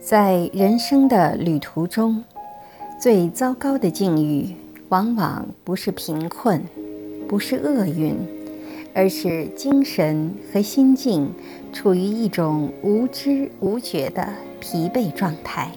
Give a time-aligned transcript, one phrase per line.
[0.00, 2.24] 在人生的旅途中，
[2.98, 4.56] 最糟糕的境遇，
[4.88, 6.64] 往往不是贫困，
[7.28, 8.16] 不是厄运，
[8.94, 11.30] 而是精神和心境
[11.70, 14.26] 处于一种无知无觉的
[14.58, 15.70] 疲惫状态。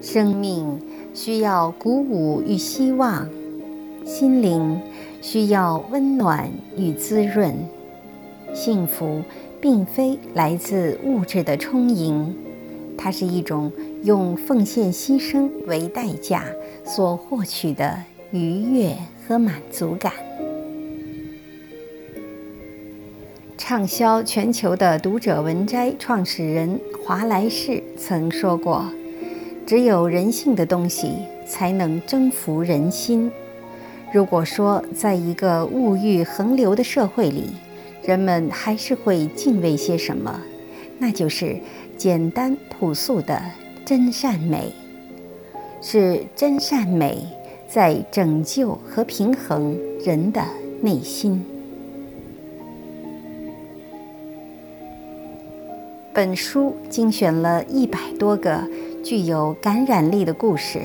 [0.00, 0.80] 生命
[1.12, 3.28] 需要鼓舞与希望，
[4.04, 4.80] 心灵
[5.20, 7.52] 需要温暖与滋润，
[8.54, 9.20] 幸福。
[9.60, 12.34] 并非来自物质的充盈，
[12.96, 13.70] 它是一种
[14.02, 16.44] 用奉献牺牲为代价
[16.84, 17.96] 所获取的
[18.30, 18.96] 愉悦
[19.26, 20.12] 和满足感。
[23.58, 28.84] 畅销全球的读者文摘创始人华莱士曾说过
[29.64, 31.12] ：“只有人性的东西
[31.46, 33.30] 才能征服人心。”
[34.12, 37.50] 如果说，在一个物欲横流的社会里，
[38.10, 40.40] 人们还是会敬畏些什么？
[40.98, 41.56] 那就是
[41.96, 43.40] 简单朴素的
[43.84, 44.72] 真善美，
[45.80, 47.24] 是真善美
[47.68, 50.42] 在拯救和平衡人的
[50.82, 51.44] 内心。
[56.12, 58.68] 本书精选了一百多个
[59.04, 60.80] 具有感染力的故事，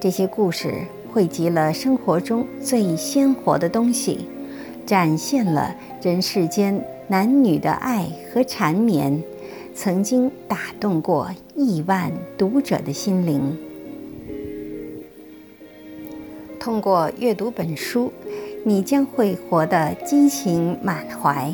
[0.00, 0.72] 这些故事
[1.12, 4.26] 汇集了生活中最鲜活的东西。
[4.86, 9.22] 展现了人世间男女的爱和缠绵，
[9.74, 13.54] 曾经打动过亿万读者的心灵。
[16.58, 18.10] 通过阅读本书，
[18.64, 21.52] 你将会活得激情满怀，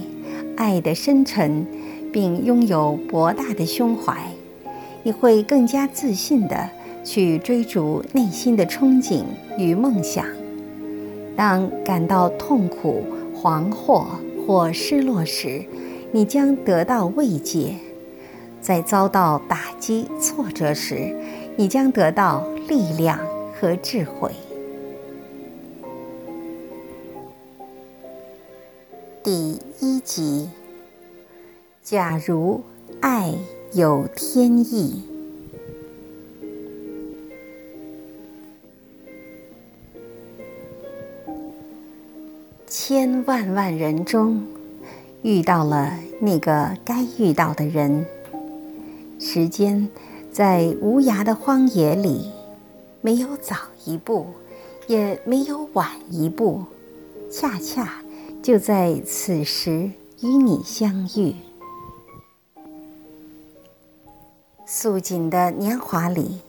[0.56, 1.66] 爱的深沉，
[2.12, 4.16] 并拥有博大的胸怀。
[5.02, 6.70] 你会更加自信地
[7.02, 9.24] 去追逐内心的憧憬
[9.58, 10.24] 与梦想。
[11.34, 13.02] 当感到痛苦，
[13.34, 14.06] 惶惑
[14.46, 15.64] 或失落时，
[16.12, 17.74] 你将得到慰藉；
[18.60, 21.14] 在遭到打击、挫折时，
[21.56, 23.18] 你将得到力量
[23.58, 24.30] 和智慧。
[29.24, 30.48] 第一集：
[31.82, 32.62] 假如
[33.00, 33.34] 爱
[33.72, 35.15] 有天意。
[42.78, 44.46] 千万万人中，
[45.22, 48.04] 遇到了那个该遇到的人。
[49.18, 49.88] 时间
[50.30, 52.30] 在无涯的荒野里，
[53.00, 53.56] 没有早
[53.86, 54.26] 一步，
[54.88, 56.62] 也没有晚一步，
[57.30, 57.94] 恰恰
[58.42, 61.34] 就在此时与你相遇。
[64.66, 66.42] 素锦的年华里，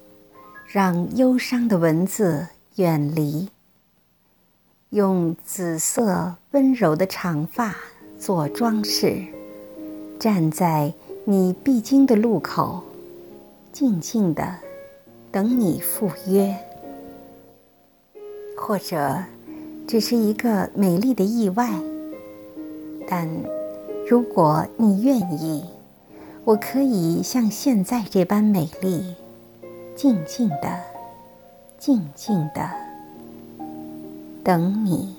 [0.67, 3.47] 让忧伤的文字远离。
[4.91, 7.75] 用紫色温柔的长发
[8.17, 9.21] 做装饰，
[10.17, 10.93] 站在
[11.25, 12.81] 你必经的路口，
[13.73, 14.55] 静静的
[15.29, 16.55] 等你赴约。
[18.55, 19.23] 或者，
[19.85, 21.69] 只是一个美丽的意外。
[23.05, 23.27] 但
[24.09, 25.65] 如果你愿意，
[26.45, 29.15] 我可以像现在这般美丽，
[29.97, 30.79] 静静的，
[31.77, 32.86] 静静的。
[34.47, 35.16] 等你。